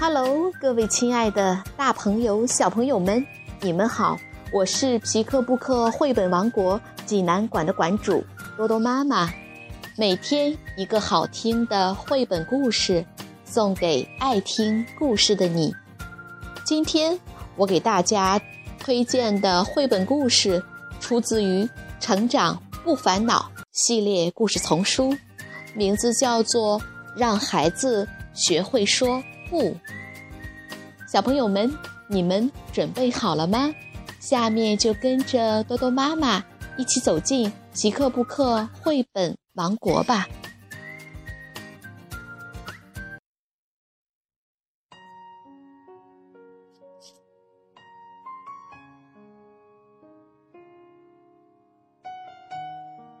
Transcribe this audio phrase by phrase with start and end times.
[0.00, 3.26] Hello，各位亲爱的大朋友、小朋友们，
[3.60, 4.16] 你们好！
[4.52, 8.22] 我是皮克布克绘本王国济南馆的馆主
[8.56, 9.28] 多多妈妈。
[9.96, 13.04] 每天一个好听的绘本故事，
[13.44, 15.74] 送给爱听故事的你。
[16.64, 17.18] 今天
[17.56, 18.40] 我给大家
[18.78, 20.62] 推荐的绘本故事，
[21.00, 21.64] 出自于
[21.98, 25.12] 《成长不烦恼》系列故事丛书，
[25.74, 26.78] 名字叫做
[27.16, 29.20] 《让孩子学会说
[29.50, 29.62] 不》。
[31.12, 31.76] 小朋友们，
[32.08, 33.74] 你们准备好了吗？
[34.20, 36.44] 下面就跟着多多妈妈
[36.76, 39.36] 一起走进奇克布克绘本。
[39.54, 40.28] 王国吧，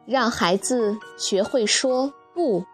[0.06, 2.64] 让孩子学会说不。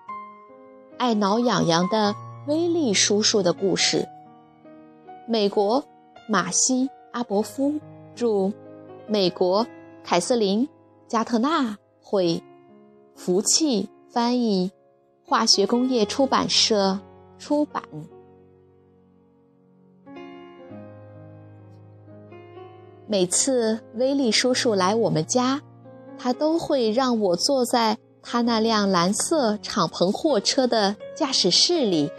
[0.98, 2.14] 爱挠痒痒的
[2.46, 4.06] 威利叔叔的故事。
[5.26, 5.82] 美国
[6.28, 7.80] 马西阿伯夫
[8.14, 8.52] 著，
[9.06, 9.66] 美国
[10.04, 10.68] 凯瑟琳
[11.08, 12.42] 加特纳绘。
[13.14, 14.72] 福气翻译，
[15.24, 16.98] 化学工业出版社
[17.38, 17.82] 出版。
[23.06, 25.62] 每次威利叔叔来我们家，
[26.18, 32.10] 他都会让我坐在他那辆蓝色敞篷货车的驾驶室里。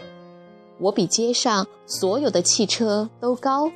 [0.78, 3.70] 我比街上所有的汽车都高。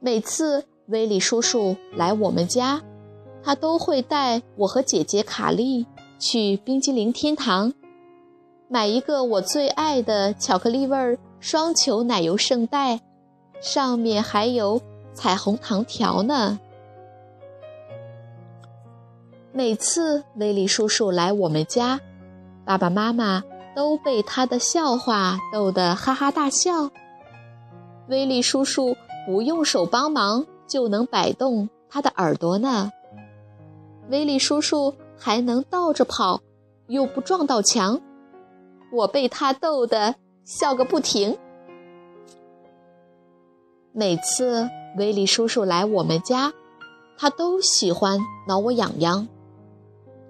[0.00, 2.82] 每次威利叔叔来我们家。
[3.46, 5.84] 他都会带我和姐姐卡莉
[6.18, 7.74] 去冰激凌天堂，
[8.68, 13.00] 买一个我最爱的巧克力味双球奶油圣代，
[13.60, 14.80] 上面还有
[15.12, 16.58] 彩虹糖条呢。
[19.52, 22.00] 每次威利叔叔来我们家，
[22.64, 23.44] 爸爸妈妈
[23.74, 26.90] 都被他的笑话逗得哈哈大笑。
[28.08, 28.96] 威利叔叔
[29.26, 32.90] 不用手帮忙就能摆动他的耳朵呢。
[34.10, 36.40] 威利叔叔还能倒着跑，
[36.88, 38.00] 又不撞到墙，
[38.92, 40.14] 我被他逗得
[40.44, 41.38] 笑个不停。
[43.92, 44.68] 每次
[44.98, 46.52] 威利叔叔来我们家，
[47.16, 49.26] 他都喜欢挠我痒痒。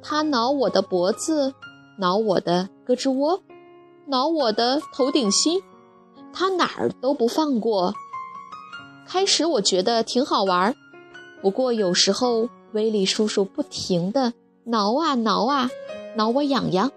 [0.00, 1.54] 他挠我的脖子，
[1.98, 3.42] 挠我的胳肢窝，
[4.06, 5.62] 挠我的头顶心，
[6.32, 7.94] 他哪儿都不放过。
[9.06, 10.74] 开始我觉得挺好玩，
[11.42, 12.48] 不过有时候。
[12.72, 14.32] 威利叔叔不停地
[14.64, 15.70] 挠啊挠啊，
[16.16, 16.90] 挠我痒痒。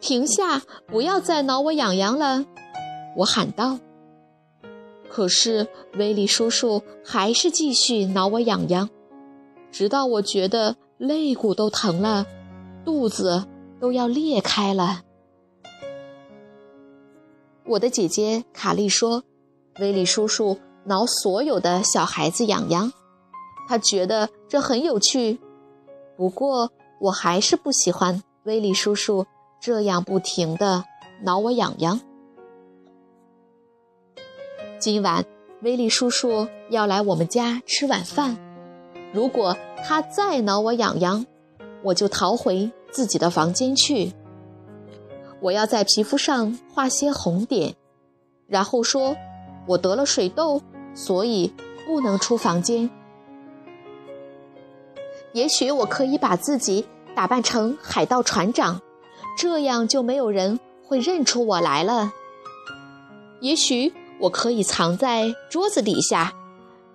[0.00, 0.62] 停下！
[0.86, 2.46] 不要再挠我痒痒了，
[3.16, 3.80] 我喊道。
[5.08, 8.88] 可是威利叔叔还是继续挠我痒痒，
[9.72, 12.24] 直到我觉得肋骨都疼了，
[12.90, 13.46] 肚子
[13.80, 15.02] 都要裂开了。
[17.64, 19.22] 我的姐姐卡莉说
[19.78, 22.92] ：“威利叔叔挠所有的小孩子痒痒。”
[23.68, 25.38] 他觉得这很有趣，
[26.16, 29.24] 不过我还是不喜欢威利叔叔
[29.60, 30.84] 这样不停的
[31.22, 32.00] 挠我痒痒。
[34.80, 35.24] 今晚
[35.62, 38.36] 威利叔叔要来我们家吃晚饭，
[39.14, 41.24] 如果他再挠我痒痒，
[41.84, 44.12] 我就逃回自己的房间去。
[45.40, 47.74] 我要在皮肤上画些红点，
[48.46, 49.16] 然后说
[49.66, 50.60] 我得了水痘，
[50.94, 51.52] 所以
[51.86, 52.90] 不能出房间。
[55.32, 58.82] 也许我可以把自己打扮成海盗船长，
[59.38, 62.12] 这样就没有人会认出我来了。
[63.40, 66.34] 也许我可以藏在桌子底下，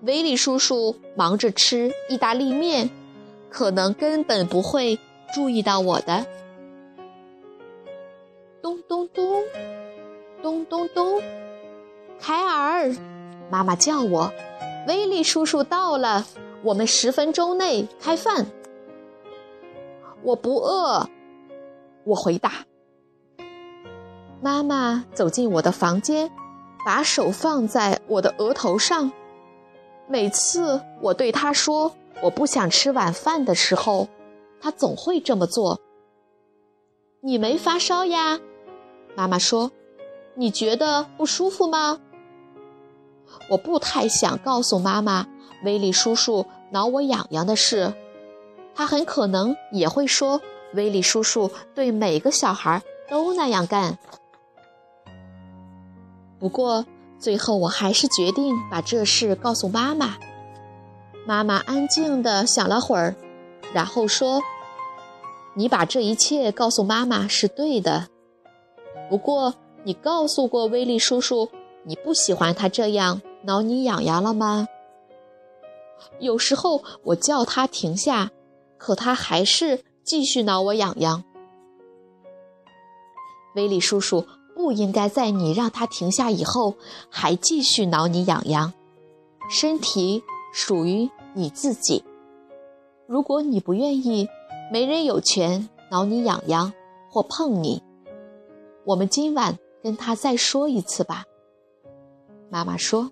[0.02, 2.92] 威利叔叔忙着吃意大利面，
[3.50, 5.00] 可能根本不会
[5.34, 6.26] 注意到我的。
[8.62, 9.44] 咚咚咚，
[10.42, 11.22] 咚咚咚，
[12.20, 12.96] 凯尔，
[13.50, 14.32] 妈妈叫我，
[14.88, 16.26] 威利叔叔到了。
[16.64, 18.48] 我们十分钟内开饭。
[20.24, 21.08] 我不饿，
[22.06, 22.66] 我回答。
[24.42, 26.32] 妈妈走进我的房间，
[26.84, 29.12] 把手放在我的额头上。
[30.08, 34.08] 每次我对她说我不想吃晚饭的时候，
[34.66, 35.80] 他总会这么做。
[37.22, 38.40] 你没发烧呀？
[39.16, 39.72] 妈妈说。
[40.34, 42.00] 你觉得不舒服吗？
[43.52, 45.28] 我不太想告诉妈妈。
[45.64, 47.94] 威利叔叔挠我痒痒的事，
[48.74, 50.42] 他很可能也会说
[50.74, 54.00] ：“威利叔叔对每个小孩都那样干。”
[56.40, 56.88] 不过
[57.20, 60.18] 最后我还是决定把这事告诉妈妈。
[61.28, 63.16] 妈妈安静地想了会儿，
[63.74, 64.42] 然后说
[65.56, 68.08] ：“你把这一切告诉妈妈是对的。
[69.10, 71.50] 不过你告诉过威利叔叔，
[71.84, 74.68] 你不喜欢他这样挠你痒痒了吗？
[76.20, 78.32] 有时候我叫他停下，
[78.78, 81.24] 可他还是继续挠我痒痒。
[83.56, 86.76] 威利叔叔不应该在你让他停下以后，
[87.10, 88.74] 还继续挠你痒痒。
[89.50, 90.24] 身体
[90.54, 92.04] 属于你自己，
[93.08, 94.28] 如果你不愿意，
[94.72, 96.74] 没人有权挠你痒痒
[97.10, 97.84] 或碰你。
[98.86, 101.24] 我们今晚跟他再说一次吧。
[102.50, 103.12] 妈妈说。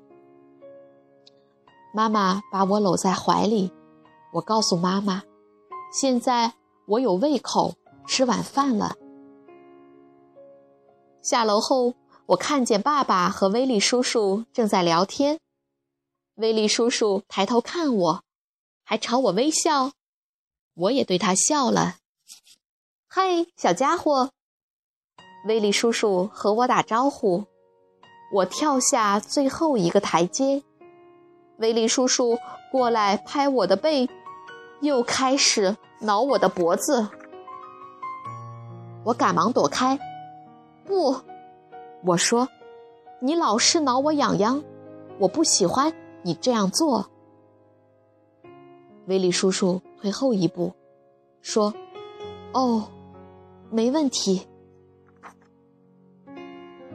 [1.95, 3.71] 妈妈把我搂在怀里，
[4.33, 5.21] 我告诉妈妈，
[5.91, 6.53] 现在
[6.87, 7.75] 我有胃口
[8.07, 8.95] 吃晚饭了。
[11.21, 11.93] 下楼后，
[12.25, 15.39] 我看见爸爸和威利叔叔正在聊天。
[16.35, 18.23] 威利叔叔抬头看我，
[18.83, 19.91] 还朝我微笑，
[20.75, 21.95] 我也对他笑了。
[23.07, 24.31] 嘿，小家伙！
[25.47, 27.45] 威利叔叔和我打招呼。
[28.33, 30.63] 我跳下最后一个台阶，
[31.57, 32.39] 威利叔叔
[32.71, 34.09] 过来拍我的背，
[34.81, 37.07] 又开始挠我的脖子。
[39.03, 39.99] 我赶忙躲开。
[40.85, 41.21] 不，
[42.03, 42.47] 我说，
[43.21, 44.63] 你老是挠我痒痒，
[45.19, 45.93] 我不喜欢。
[46.23, 47.11] 你这样做，
[49.05, 50.73] 威利叔叔退后一步，
[51.41, 51.73] 说
[52.53, 52.87] ：“哦，
[53.69, 54.47] 没问题。”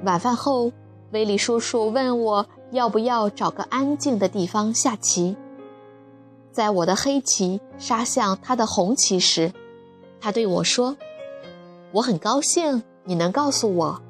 [0.04, 0.72] 晚饭后，
[1.12, 5.36] 威利叔叔问我要不要找个安静的地方下棋。
[6.50, 9.52] 在我的黑棋杀向他的红棋时，
[10.20, 10.96] 他对我说
[11.92, 14.02] ：“我很高兴你能告诉我，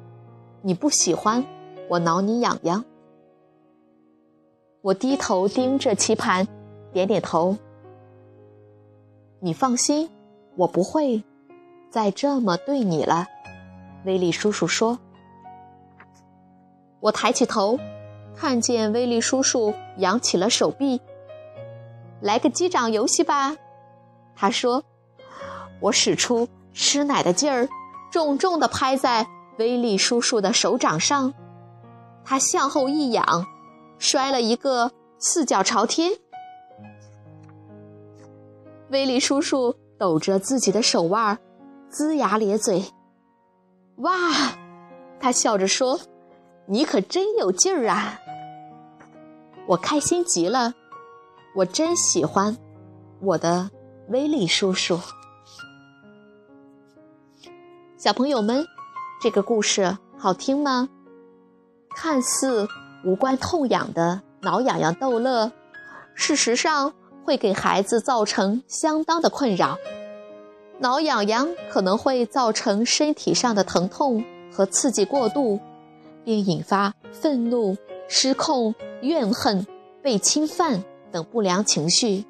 [0.61, 1.45] 你不喜欢
[1.89, 2.85] 我挠你痒痒。”
[4.81, 6.47] 我低头盯着棋盘，
[6.93, 7.57] 点点头。
[9.41, 10.09] 你放心，
[10.55, 11.23] 我不会
[11.89, 13.27] 再这么对你了。”
[14.05, 14.99] 威利叔叔说。
[16.99, 17.79] 我抬起头，
[18.35, 21.01] 看见威利叔叔扬起了手臂。
[22.21, 23.55] “来个击掌游戏吧！”
[24.35, 24.83] 他说。
[25.81, 27.69] 我使出吃奶的劲儿，
[28.11, 29.25] 重重的拍在
[29.57, 31.33] 威利叔叔的手掌上，
[32.25, 33.47] 他向后一仰。
[33.97, 36.11] 摔了一个四脚朝天，
[38.89, 41.37] 威利叔叔抖着自己的手腕，
[41.91, 42.85] 龇牙咧嘴。
[43.97, 44.11] 哇，
[45.19, 45.99] 他笑着说
[46.67, 48.19] ：“你可真有劲儿啊！”
[49.67, 50.73] 我开心极了，
[51.55, 52.57] 我真喜欢
[53.21, 53.69] 我的
[54.09, 54.99] 威利叔叔。
[57.97, 58.65] 小朋友们，
[59.21, 60.89] 这个故事好听吗？
[61.95, 62.67] 看似。
[63.05, 65.53] 无关痛痒的挠痒痒逗乐，
[66.15, 66.93] 事实上
[67.23, 69.77] 会给孩子造成相当的困扰。
[70.79, 75.59] 挠痒痒可能会造成身体上的疼痛和刺激过度，
[76.23, 77.75] 并引发愤怒、
[78.07, 79.67] 失控、怨恨、
[80.01, 82.25] 被侵犯等不良情绪。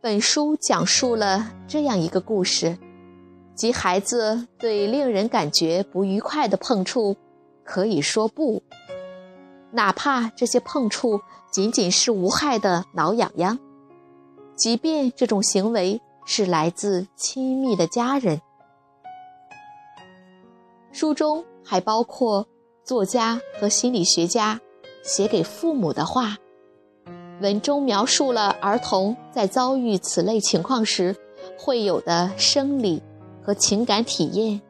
[0.00, 2.78] 本书讲述了这样一个故事，
[3.54, 7.16] 即孩子对令人感觉不愉快的碰触，
[7.64, 8.62] 可以说不。
[9.74, 13.58] 哪怕这些碰触仅仅是无害的挠痒痒，
[14.54, 18.40] 即便这种行为是来自亲密的家人。
[20.92, 22.46] 书中还包括
[22.84, 24.60] 作家和心理学家
[25.02, 26.36] 写给父母的话，
[27.40, 31.16] 文中描述了儿童在遭遇此类情况时
[31.58, 33.02] 会有的生理
[33.42, 34.62] 和情感体验，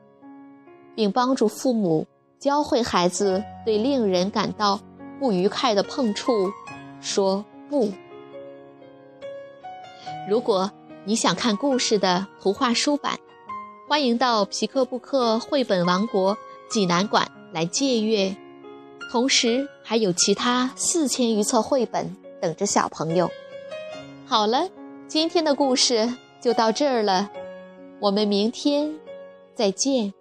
[0.95, 2.07] 并帮助父母
[2.39, 4.81] 教会孩子对令人感到。
[5.19, 6.53] 不愉快的碰触，
[7.01, 7.93] 说不。
[10.29, 10.71] 如果
[11.05, 13.19] 你想看故事的图画书版，
[13.89, 16.37] 欢迎到皮克布克绘本王国
[16.69, 18.35] 济南馆来借阅，
[19.13, 23.31] 同时还有其他四千余册绘本等着小朋友。
[24.27, 24.69] 好了，
[25.07, 27.31] 今天的故事就到这儿了，
[28.01, 28.95] 我们明天
[29.55, 30.15] 再见。